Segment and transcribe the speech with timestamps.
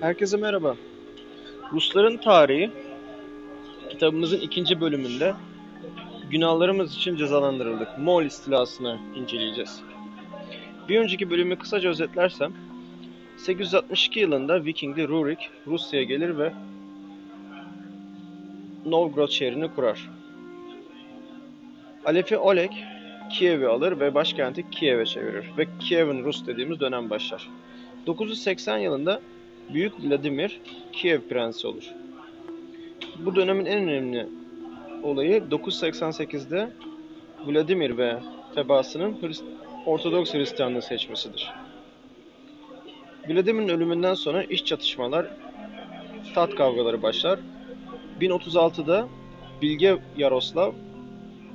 [0.00, 0.76] Herkese merhaba.
[1.72, 2.70] Rusların tarihi
[3.90, 5.34] kitabımızın ikinci bölümünde
[6.30, 7.88] günahlarımız için cezalandırıldık.
[7.98, 9.80] Moğol istilasını inceleyeceğiz.
[10.88, 12.52] Bir önceki bölümü kısaca özetlersem
[13.36, 16.52] 862 yılında Vikingli Rurik Rusya'ya gelir ve
[18.86, 20.10] Novgorod şehrini kurar.
[22.04, 22.70] Alefi Oleg
[23.30, 27.48] Kiev'i alır ve başkenti Kiev'e çevirir ve Kiev'in Rus dediğimiz dönem başlar.
[28.06, 29.20] 980 yılında
[29.74, 30.60] Büyük Vladimir
[30.92, 31.90] Kiev prensi olur.
[33.18, 34.26] Bu dönemin en önemli
[35.02, 36.70] olayı 988'de
[37.46, 38.18] Vladimir ve
[38.54, 39.44] tebaasının Hrist
[39.86, 41.52] Ortodoks Hristiyanlığı seçmesidir.
[43.28, 45.26] Vladimir'in ölümünden sonra iç çatışmalar,
[46.34, 47.38] tat kavgaları başlar.
[48.20, 49.08] 1036'da
[49.62, 50.72] Bilge Yaroslav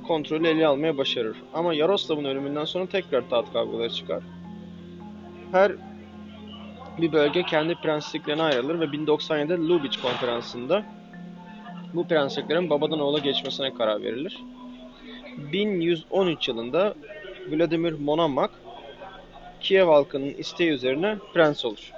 [0.06, 1.36] kontrolü ele almaya başarır.
[1.54, 4.22] Ama Yaroslav'ın ölümünden sonra tekrar tat kavgaları çıkar.
[5.52, 5.72] Her
[6.98, 10.82] bir bölge kendi prensliklerine ayrılır ve 1097'de Lubitsch konferansında
[11.94, 14.38] bu prensliklerin babadan oğula geçmesine karar verilir.
[15.52, 16.94] 1113 yılında
[17.50, 18.52] Vladimir Monomakh
[19.60, 21.92] Kiev halkının isteği üzerine prens olur.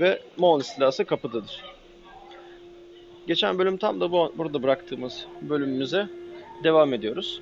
[0.00, 1.62] Ve Moğol istilası kapıdadır.
[3.26, 6.08] Geçen bölüm tam da bu, burada bıraktığımız bölümümüze
[6.64, 7.40] devam ediyoruz.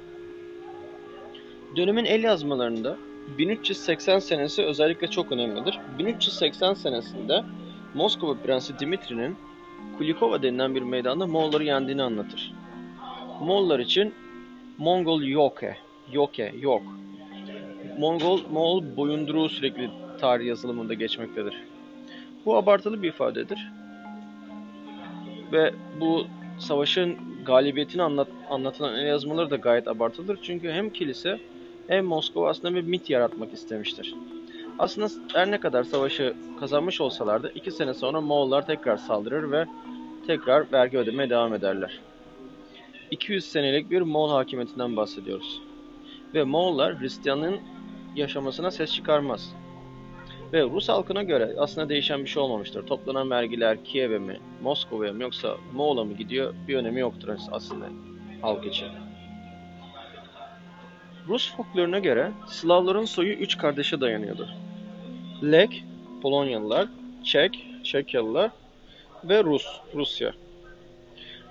[1.76, 2.96] Dönemin el yazmalarında
[3.38, 5.78] 1380 senesi özellikle çok önemlidir.
[5.98, 7.44] 1380 senesinde
[7.94, 9.36] Moskova Prensi Dimitri'nin
[9.98, 12.52] Kulikova denilen bir meydanda Moğolları yendiğini anlatır.
[13.40, 14.14] Moğollar için
[14.78, 15.76] Mongol yoke,
[16.12, 16.82] yoke, yok.
[17.98, 21.54] Mongol, Moğol boyunduruğu sürekli tarih yazılımında geçmektedir.
[22.46, 23.72] Bu abartılı bir ifadedir.
[25.52, 26.26] Ve bu
[26.58, 30.38] savaşın galibiyetini anlat, anlatılan el yazmaları da gayet abartılıdır.
[30.42, 31.40] Çünkü hem kilise
[31.92, 34.14] hem Moskova aslında bir mit yaratmak istemiştir.
[34.78, 39.66] Aslında her ne kadar savaşı kazanmış olsalardı iki sene sonra Moğollar tekrar saldırır ve
[40.26, 42.00] tekrar vergi ödemeye devam ederler.
[43.10, 45.62] 200 senelik bir Moğol hakimiyetinden bahsediyoruz.
[46.34, 47.60] Ve Moğollar Hristiyanlığın
[48.16, 49.54] yaşamasına ses çıkarmaz.
[50.52, 52.86] Ve Rus halkına göre aslında değişen bir şey olmamıştır.
[52.86, 57.86] Toplanan vergiler Kiev'e mi, Moskova'ya mı yoksa Moğol'a mı gidiyor bir önemi yoktur aslında
[58.42, 58.88] halk için.
[61.28, 64.48] Rus folkloruna göre Slavların soyu üç kardeşe dayanıyordu.
[65.42, 65.84] Lek,
[66.22, 66.88] Polonyalılar,
[67.24, 68.50] Çek, Çekyalılar
[69.24, 70.32] ve Rus, Rusya.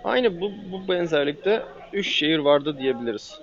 [0.03, 3.39] Aynı bu, bu benzerlikte üç şehir vardı diyebiliriz.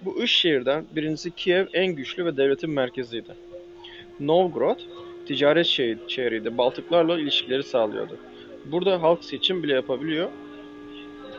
[0.00, 3.34] Bu üç şehirden birincisi Kiev en güçlü ve devletin merkeziydi.
[4.20, 4.78] Novgorod
[5.26, 5.66] ticaret
[6.08, 6.58] şehriydi.
[6.58, 8.16] Baltıklarla ilişkileri sağlıyordu.
[8.64, 10.28] Burada halk seçim bile yapabiliyor.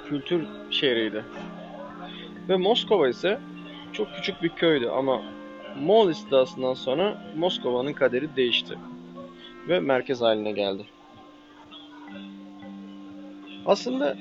[0.10, 1.24] Kültür şehriydi.
[2.50, 3.40] Ve Moskova ise
[3.94, 5.22] çok küçük bir köydü ama
[5.80, 8.78] Moğol istilasından sonra Moskova'nın kaderi değişti
[9.68, 10.86] ve merkez haline geldi.
[13.66, 14.18] Aslında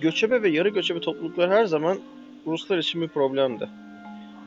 [0.00, 1.98] göçebe ve yarı göçebe topluluklar her zaman
[2.46, 3.68] Ruslar için bir problemdi.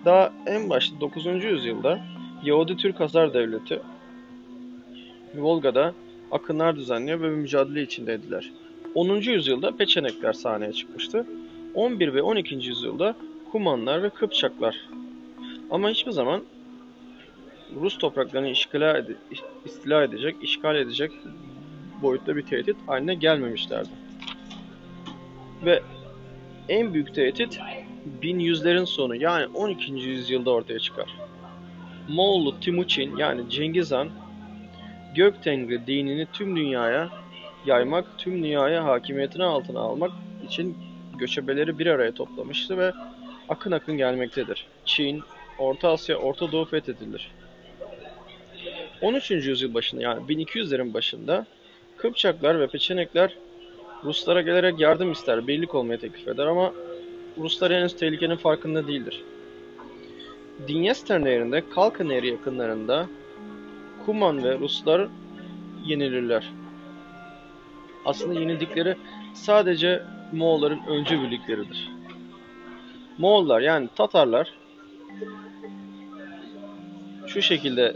[0.05, 1.25] Daha en başta 9.
[1.25, 1.99] yüzyılda
[2.43, 3.81] Yahudi Türk Hazar Devleti
[5.35, 5.93] Volga'da
[6.31, 8.51] akınlar düzenliyor ve mücadele içindeydiler.
[8.95, 9.15] 10.
[9.15, 11.25] yüzyılda Peçenekler sahneye çıkmıştı.
[11.73, 12.55] 11 ve 12.
[12.55, 13.15] yüzyılda
[13.51, 14.75] Kumanlar ve Kıpçaklar.
[15.71, 16.43] Ama hiçbir zaman
[17.81, 19.15] Rus topraklarını işgala ede
[19.65, 21.11] istila edecek, işgal edecek
[22.01, 23.89] boyutta bir tehdit haline gelmemişlerdi.
[25.65, 25.81] Ve
[26.69, 27.59] en büyük tehdit
[28.21, 29.91] 1100'lerin sonu yani 12.
[29.91, 31.09] yüzyılda ortaya çıkar.
[32.09, 34.09] Moğollu Timuçin yani Cengiz Han
[35.15, 37.09] Gök Tengri dinini tüm dünyaya
[37.65, 40.11] yaymak, tüm dünyaya hakimiyetini altına almak
[40.47, 40.77] için
[41.17, 42.93] göçebeleri bir araya toplamıştı ve
[43.49, 44.67] akın akın gelmektedir.
[44.85, 45.23] Çin,
[45.59, 47.31] Orta Asya, Orta Doğu fethedilir.
[49.01, 49.31] 13.
[49.31, 51.45] yüzyıl başında yani 1200'lerin başında
[51.97, 53.35] Kıpçaklar ve Peçenekler
[54.03, 56.73] Ruslara gelerek yardım ister, birlik olmaya teklif eder ama
[57.37, 59.23] Ruslar henüz tehlikenin farkında değildir.
[60.67, 63.07] Dinyester Nehri'nde Kalka Nehri yakınlarında
[64.05, 65.07] Kuman ve Ruslar
[65.85, 66.51] yenilirler.
[68.05, 68.95] Aslında yenildikleri
[69.33, 71.94] sadece Moğolların öncü birlikleridir.
[73.17, 74.53] Moğollar yani Tatarlar
[77.27, 77.95] şu şekilde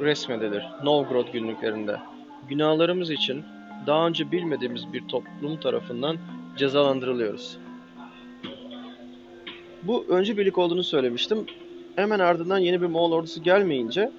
[0.00, 1.96] resmedilir Novgorod günlüklerinde.
[2.48, 3.44] Günahlarımız için
[3.86, 6.16] daha önce bilmediğimiz bir toplum tarafından
[6.56, 7.58] cezalandırılıyoruz.
[9.82, 11.46] Bu öncü birlik olduğunu söylemiştim.
[11.96, 14.10] Hemen ardından yeni bir Moğol ordusu gelmeyince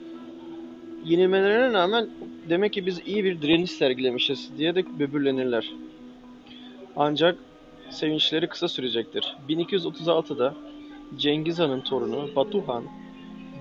[1.05, 2.09] yenilmelerine rağmen
[2.49, 5.71] demek ki biz iyi bir direniş sergilemişiz diye de böbürlenirler.
[6.95, 7.37] Ancak
[7.91, 9.35] sevinçleri kısa sürecektir.
[9.49, 10.53] 1236'da
[11.17, 12.83] Cengiz Han'ın torunu Batu Han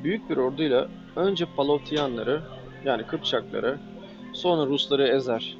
[0.05, 2.43] büyük bir orduyla önce Palovtiyanları
[2.85, 3.79] yani Kıpçakları
[4.33, 5.57] Sonra Rusları ezer.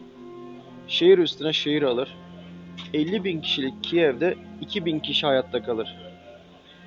[0.89, 2.17] Şehir üstüne şehir alır.
[2.95, 5.97] 50 bin kişilik Kiev'de 2000 kişi hayatta kalır.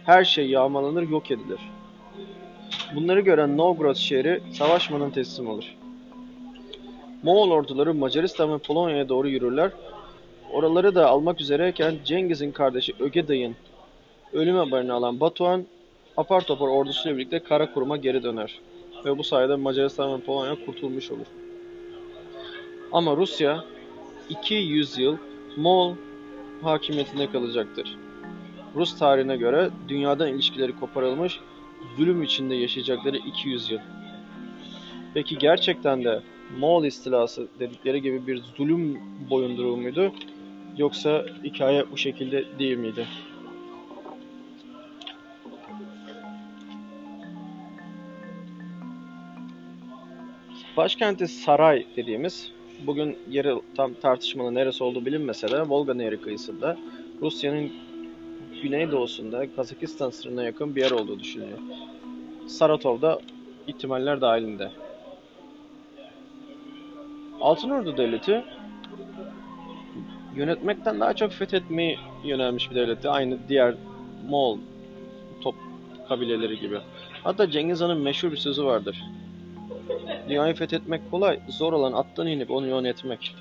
[0.05, 1.59] Her şey yağmalanır, yok edilir.
[2.95, 5.75] Bunları gören Novgorod şehri savaşmadan teslim olur.
[7.23, 9.71] Moğol orduları Macaristan ve Polonya'ya doğru yürürler.
[10.53, 13.55] Oraları da almak üzereyken Cengiz'in kardeşi Ögeday'ın
[14.33, 15.65] ölüm haberini alan Batuhan
[16.17, 18.59] apar topar ordusuyla birlikte Karakurum'a geri döner.
[19.05, 21.25] Ve bu sayede Macaristan ve Polonya kurtulmuş olur.
[22.91, 23.63] Ama Rusya
[24.29, 25.17] 200 yıl
[25.57, 25.95] Moğol
[26.61, 27.97] hakimiyetinde kalacaktır.
[28.75, 31.39] Rus tarihine göre dünyadan ilişkileri koparılmış,
[31.97, 33.79] zulüm içinde yaşayacakları 200 yıl.
[35.13, 36.21] Peki gerçekten de
[36.59, 38.99] Moğol istilası dedikleri gibi bir zulüm
[39.29, 40.11] boyunduruğu muydu?
[40.81, 43.07] Yoksa hikaye bu şekilde değil miydi?
[50.77, 52.51] Başkenti Saray dediğimiz,
[52.87, 56.77] bugün yeri tam tartışmalı neresi olduğu bilinmese de Volga Nehri kıyısında
[57.21, 57.71] Rusya'nın
[58.61, 61.59] güneydoğusunda Kazakistan sınırına yakın bir yer olduğu düşünülüyor.
[62.47, 63.19] Saratov'da
[63.67, 64.71] ihtimaller dahilinde.
[67.41, 68.43] Altınordu Devleti
[70.35, 73.09] yönetmekten daha çok fethetmeyi yönelmiş bir devletti.
[73.09, 73.75] Aynı diğer
[74.29, 74.57] Moğol
[75.41, 75.55] top
[76.09, 76.79] kabileleri gibi.
[77.23, 79.03] Hatta Cengiz Han'ın meşhur bir sözü vardır.
[80.29, 83.35] Dünyayı fethetmek kolay, zor olan attan inip onu yönetmek.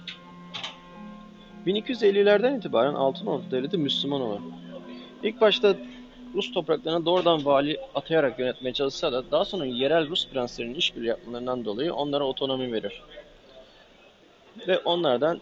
[1.66, 4.40] 1250'lerden itibaren Altınordu Devleti Müslüman olur.
[5.22, 5.76] İlk başta
[6.34, 11.64] Rus topraklarına doğrudan vali atayarak yönetmeye çalışsa da daha sonra yerel Rus prenslerinin işbirliği yapmalarından
[11.64, 13.02] dolayı onlara otonomi verir.
[14.68, 15.40] Ve onlardan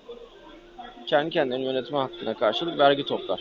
[1.09, 3.41] kendi kendilerini yönetme hakkına karşılık vergi toplar.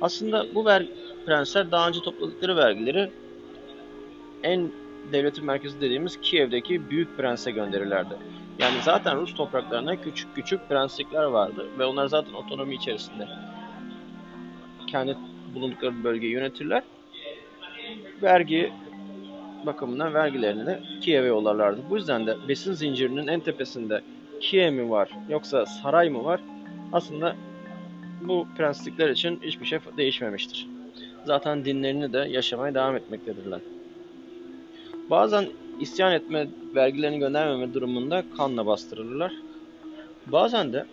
[0.00, 0.86] Aslında bu ver
[1.26, 3.10] prensler daha önce topladıkları vergileri
[4.42, 4.72] en
[5.12, 8.14] devletin merkezi dediğimiz Kiev'deki büyük prense gönderirlerdi.
[8.58, 13.28] Yani zaten Rus topraklarına küçük küçük prenslikler vardı ve onlar zaten otonomi içerisinde
[14.86, 15.16] kendi
[15.54, 16.82] bulundukları bölgeyi yönetirler.
[18.22, 18.72] Vergi
[19.66, 21.80] bakımından vergilerini de Kiev'e yollarlardı.
[21.90, 24.02] Bu yüzden de besin zincirinin en tepesinde
[24.44, 26.40] Kiev mi var yoksa saray mı var?
[26.92, 27.36] Aslında
[28.20, 30.68] bu prenslikler için hiçbir şey değişmemiştir.
[31.24, 33.60] Zaten dinlerini de yaşamaya devam etmektedirler.
[35.10, 35.46] Bazen
[35.80, 39.32] isyan etme, vergilerini göndermeme durumunda kanla bastırılırlar.
[40.26, 40.86] Bazen de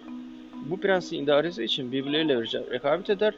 [0.62, 3.34] bu prensin idaresi için birbirleriyle rekabet eder.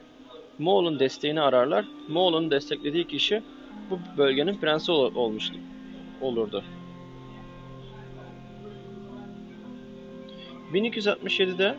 [0.58, 1.84] Moğol'un desteğini ararlar.
[2.08, 3.42] Moğol'un desteklediği kişi
[3.90, 5.58] bu bölgenin prensi ol olmuştu,
[6.20, 6.64] olurdu.
[10.74, 11.74] 1267'de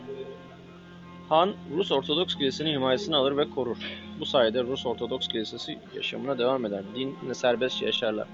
[1.28, 3.76] Han Rus Ortodoks Kilisesi'nin himayesini alır ve korur.
[4.20, 6.82] Bu sayede Rus Ortodoks Kilisesi yaşamına devam eder.
[6.94, 8.28] Dinle serbest yaşarlar.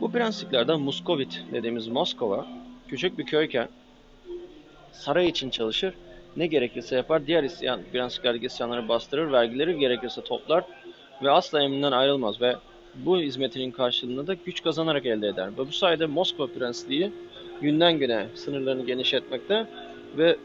[0.00, 2.46] Bu prensliklerden Muskovit dediğimiz Moskova
[2.88, 3.68] küçük bir köyken
[4.92, 5.94] saray için çalışır,
[6.36, 10.64] ne gerekirse yapar, diğer isyan, prensliklerdeki isyanları bastırır, vergileri gerekirse toplar
[11.22, 12.56] ve asla emrinden ayrılmaz ve
[12.94, 15.48] bu hizmetinin karşılığında da güç kazanarak elde eder.
[15.58, 17.12] Ve bu sayede Moskova Prensliği
[17.60, 19.66] günden güne sınırlarını genişletmekte
[20.18, 20.36] ve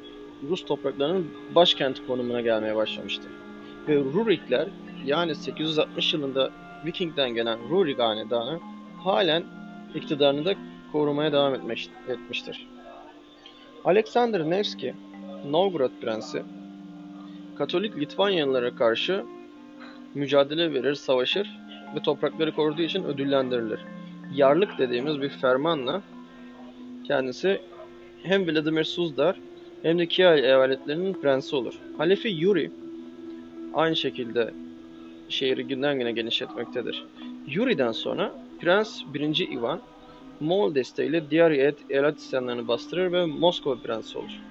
[0.49, 3.23] Rus topraklarının başkenti konumuna gelmeye başlamıştı.
[3.87, 4.67] Ve Rurikler
[5.05, 6.51] yani 860 yılında
[6.85, 8.59] Viking'den gelen Rurik hanedanı
[9.03, 9.43] halen
[9.95, 10.55] iktidarını da
[10.91, 12.67] korumaya devam etmiş, etmiştir.
[13.85, 14.93] Alexander Nevski,
[15.49, 16.43] Novgorod Prensi,
[17.57, 19.25] Katolik Litvanyalılara karşı
[20.13, 21.59] mücadele verir, savaşır
[21.95, 23.79] ve toprakları koruduğu için ödüllendirilir.
[24.33, 26.01] Yarlık dediğimiz bir fermanla
[27.07, 27.61] kendisi
[28.23, 29.39] hem Vladimir Suzdar
[29.81, 31.73] hem de Kiel eyaletlerinin prensi olur.
[31.97, 32.71] Halefi Yuri
[33.73, 34.53] aynı şekilde
[35.29, 37.05] şehri günden güne genişletmektedir.
[37.47, 39.51] Yuri'den sonra Prens 1.
[39.51, 39.81] Ivan
[40.39, 41.51] Moğol desteğiyle diğer
[41.89, 44.41] eyalet isyanlarını bastırır ve Moskova prensi olur.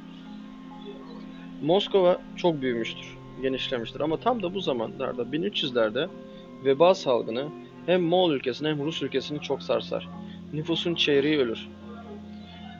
[1.62, 6.08] Moskova çok büyümüştür, genişlemiştir ama tam da bu zamanlarda 1300'lerde
[6.64, 7.48] veba salgını
[7.86, 10.08] hem Moğol ülkesini hem Rus ülkesini çok sarsar.
[10.52, 11.68] Nüfusun çeyreği ölür.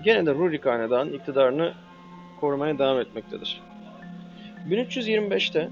[0.04, 1.73] Gene de Rurik Hanedanı'nın iktidarını
[2.40, 3.61] korumaya devam etmektedir.
[4.68, 5.70] 1325'te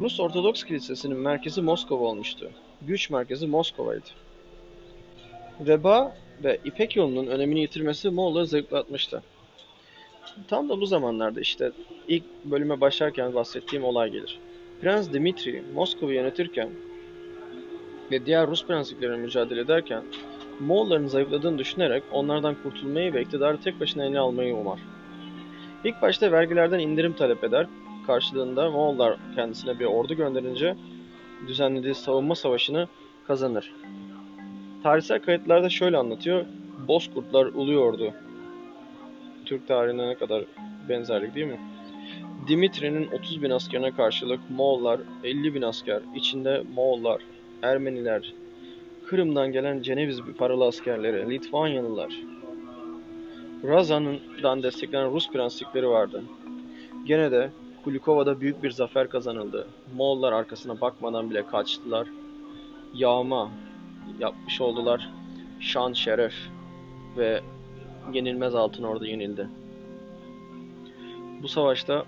[0.00, 2.50] Rus Ortodoks Kilisesi'nin merkezi Moskova olmuştu.
[2.82, 4.08] Güç merkezi Moskova'ydı.
[5.60, 9.22] Veba ve İpek yolunun önemini yitirmesi Moğolları zayıflatmıştı.
[10.48, 11.72] Tam da bu zamanlarda işte
[12.08, 14.38] ilk bölüme başlarken bahsettiğim olay gelir.
[14.80, 16.68] Prens Dimitri Moskova'yı yönetirken
[18.10, 20.02] ve diğer Rus prensliklerine mücadele ederken
[20.60, 24.78] Moğolların zayıfladığını düşünerek onlardan kurtulmayı ve iktidarı tek başına eline almayı umar.
[25.84, 27.66] İlk başta vergilerden indirim talep eder.
[28.06, 30.76] Karşılığında Moğollar kendisine bir ordu gönderince
[31.46, 32.88] düzenlediği savunma savaşını
[33.26, 33.72] kazanır.
[34.82, 36.44] Tarihsel kayıtlarda şöyle anlatıyor.
[36.88, 38.12] Bozkurtlar uluyordu.
[39.46, 40.44] Türk tarihine ne kadar
[40.88, 41.60] benzerlik değil mi?
[42.48, 47.22] Dimitri'nin 30 bin askerine karşılık Moğollar 50 bin asker, içinde Moğollar,
[47.62, 48.34] Ermeniler,
[49.10, 52.14] Kırım'dan gelen Ceneviz paralı askerleri, Litvanyalılar,
[53.64, 56.22] Razan'dan desteklenen Rus prenslikleri vardı.
[57.04, 57.50] Gene de
[57.84, 59.66] Kulikova'da büyük bir zafer kazanıldı.
[59.96, 62.08] Moğollar arkasına bakmadan bile kaçtılar.
[62.94, 63.50] Yağma
[64.18, 65.10] yapmış oldular.
[65.60, 66.34] Şan, şeref
[67.16, 67.40] ve
[68.12, 69.48] yenilmez altın orada yenildi.
[71.42, 72.04] Bu savaşta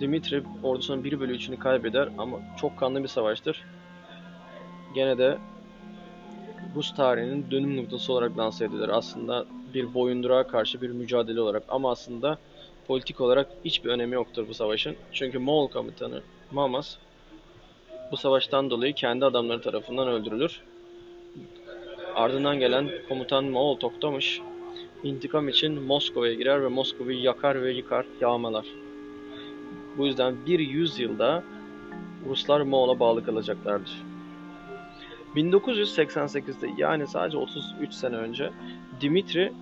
[0.00, 3.64] Dimitri ordusunun 1 bölü 3'ünü kaybeder ama çok kanlı bir savaştır.
[4.94, 5.38] Gene de
[6.76, 8.88] Rus tarihinin dönüm noktası olarak lanse edilir.
[8.88, 12.38] Aslında bir boyundurağa karşı bir mücadele olarak ama aslında
[12.86, 14.96] politik olarak hiçbir önemi yoktur bu savaşın.
[15.12, 16.96] Çünkü Moğol komutanı Mamas
[18.12, 20.60] bu savaştan dolayı kendi adamları tarafından öldürülür.
[22.14, 24.40] Ardından gelen komutan Moğol Toktamış
[25.02, 28.66] intikam için Moskova'ya girer ve Moskova'yı yakar ve yıkar, yağmalar.
[29.98, 31.42] Bu yüzden bir yüzyılda
[32.28, 34.02] Ruslar Moğol'a bağlı kalacaklardır.
[35.36, 38.50] 1988'de yani sadece 33 sene önce
[39.00, 39.52] Dimitri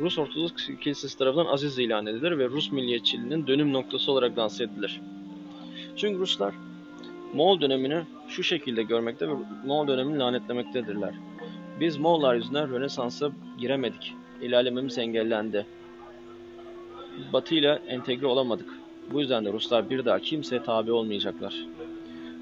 [0.00, 5.00] Rus Ortodoks Kilisesi tarafından aziz ilan edilir ve Rus milliyetçiliğinin dönüm noktası olarak lanse edilir.
[5.96, 6.54] Çünkü Ruslar
[7.34, 9.32] Moğol dönemini şu şekilde görmekte ve
[9.64, 11.14] Moğol dönemini lanetlemektedirler.
[11.80, 14.14] Biz Moğollar yüzünden Rönesans'a giremedik.
[14.42, 15.66] İlerlememiz engellendi.
[17.32, 18.68] Batı ile entegre olamadık.
[19.12, 21.54] Bu yüzden de Ruslar bir daha kimseye tabi olmayacaklar.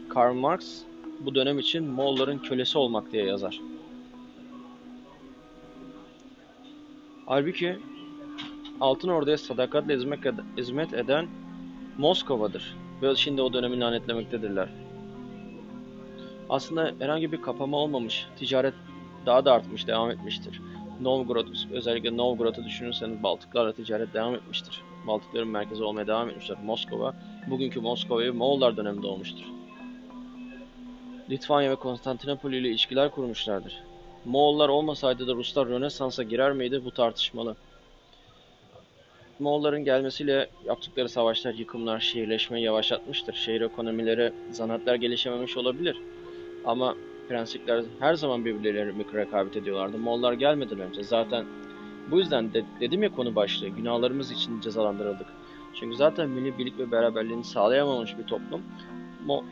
[0.08, 0.82] Karl Marx
[1.20, 3.60] bu dönem için Moğolların kölesi olmak diye yazar.
[7.26, 7.78] Halbuki
[8.80, 9.96] Altın Ordu'ya sadakatle
[10.56, 11.28] hizmet eden
[11.98, 14.68] Moskova'dır ve şimdi o dönemi lanetlemektedirler.
[16.48, 18.74] Aslında herhangi bir kapama olmamış, ticaret
[19.26, 20.60] daha da artmış, devam etmiştir.
[21.00, 24.82] Novgorod, özellikle Novgorod'u düşünürseniz Baltıklarla ticaret devam etmiştir.
[25.06, 26.58] Baltıkların merkezi olmaya devam etmişler.
[26.64, 27.14] Moskova,
[27.50, 29.59] bugünkü Moskova'yı Moğollar döneminde olmuştur.
[31.30, 33.82] Litvanya ve Konstantinopol ile ilişkiler kurmuşlardır.
[34.24, 37.56] Moğollar olmasaydı da Ruslar Rönesans'a girer miydi bu tartışmalı.
[39.38, 43.34] Moğolların gelmesiyle yaptıkları savaşlar, yıkımlar, şehirleşmeyi yavaşlatmıştır.
[43.34, 45.96] Şehir ekonomileri, zanaatlar gelişememiş olabilir.
[46.64, 46.94] Ama
[47.28, 49.98] prenslikler her zaman birbirleriyle rekabet ediyorlardı.
[49.98, 51.44] Moğollar gelmeden önce zaten
[52.10, 55.26] bu yüzden de, dedim ya konu başlığı, günahlarımız için cezalandırıldık.
[55.74, 58.62] Çünkü zaten milli birlik ve beraberliğini sağlayamamış bir toplum
[59.26, 59.44] Mo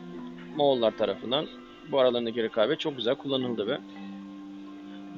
[0.57, 1.47] Moğollar tarafından
[1.91, 3.79] bu aralarındaki rekabet çok güzel kullanıldı ve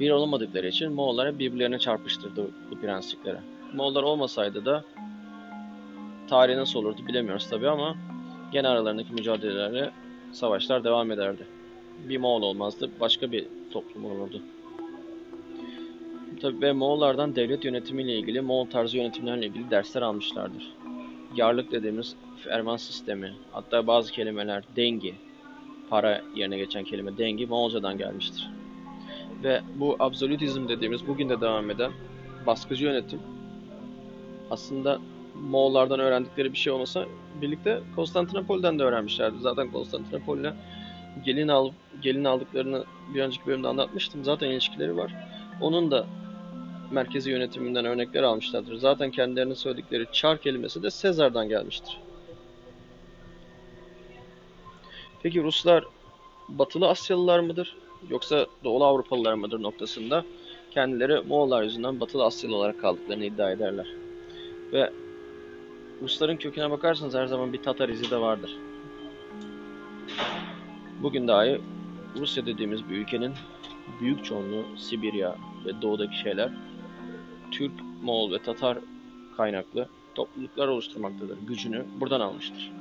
[0.01, 3.41] bir olamadıkları için Moğollar birbirlerine çarpıştırdı bu prensliklere.
[3.75, 4.85] Moğollar olmasaydı da
[6.29, 7.97] tarih nasıl olurdu bilemiyoruz tabi ama
[8.53, 9.91] gene aralarındaki mücadelelerle
[10.33, 11.47] savaşlar devam ederdi.
[12.09, 14.43] Bir Moğol olmazdı, başka bir toplum olurdu.
[16.41, 20.73] Tabi ve Moğollardan devlet yönetimiyle ilgili, Moğol tarzı yönetimlerle ilgili dersler almışlardır.
[21.37, 25.15] Yarlık dediğimiz ferman sistemi, hatta bazı kelimeler dengi,
[25.91, 28.51] para yerine geçen kelime dengi Moğolcadan gelmiştir.
[29.43, 31.93] Ve bu absolutizm dediğimiz bugün de devam eden
[32.47, 33.21] baskıcı yönetim
[34.51, 34.99] aslında
[35.35, 37.07] Moğollardan öğrendikleri bir şey olmasa
[37.41, 39.37] birlikte Konstantinopol'den de öğrenmişlerdi.
[39.41, 40.53] Zaten Konstantinopol'le
[41.25, 41.71] gelin al
[42.03, 44.25] gelin aldıklarını bir önceki bölümde anlatmıştım.
[44.25, 45.15] Zaten ilişkileri var.
[45.61, 46.07] Onun da
[46.91, 48.77] merkezi yönetiminden örnekler almışlardır.
[48.77, 51.99] Zaten kendilerinin söyledikleri çar kelimesi de Sezar'dan gelmiştir.
[55.23, 55.85] Peki Ruslar
[56.49, 57.77] Batılı Asyalılar mıdır
[58.11, 60.25] yoksa Doğu Avrupalılar mıdır noktasında
[60.71, 63.87] kendileri Moğollar yüzünden Batılı Asyalı olarak kaldıklarını iddia ederler.
[64.73, 64.91] Ve
[66.03, 68.51] Rusların köküne bakarsanız her zaman bir Tatar izi de vardır.
[71.03, 71.61] Bugün dahi
[72.17, 73.33] Rusya dediğimiz bir ülkenin
[74.01, 75.37] büyük çoğunluğu Sibirya
[75.67, 76.51] ve doğudaki şeyler
[77.51, 77.73] Türk,
[78.03, 78.79] Moğol ve Tatar
[79.37, 81.39] kaynaklı topluluklar oluşturmaktadır.
[81.47, 82.73] Gücünü buradan almıştır.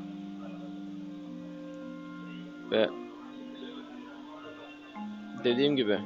[2.71, 2.89] Ve
[5.43, 5.99] dediğim gibi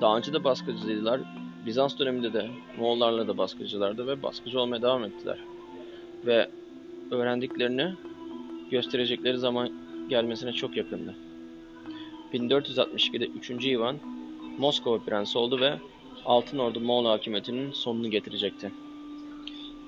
[0.00, 1.20] daha önce de baskıcıydılar.
[1.66, 5.38] Bizans döneminde de Moğollarla da baskıcılardı ve baskıcı olmaya devam ettiler.
[6.26, 6.48] Ve
[7.10, 7.94] öğrendiklerini
[8.70, 9.70] gösterecekleri zaman
[10.08, 11.14] gelmesine çok yakındı.
[12.32, 13.50] 1462'de 3.
[13.50, 13.96] Ivan
[14.58, 15.78] Moskova prensi oldu ve
[16.24, 18.72] Altın Ordu Moğol hakimiyetinin sonunu getirecekti.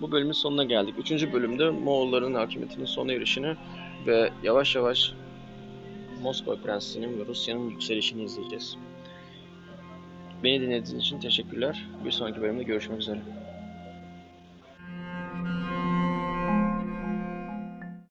[0.01, 0.95] Bu bölümün sonuna geldik.
[0.99, 3.55] Üçüncü bölümde Moğolların hakimiyetinin sona erişini
[4.07, 5.13] ve yavaş yavaş
[6.25, 8.77] Moskova Prensliği'nin ve Rusya'nın yükselişini izleyeceğiz.
[10.45, 11.87] Beni dinlediğiniz için teşekkürler.
[12.05, 13.21] Bir sonraki bölümde görüşmek üzere.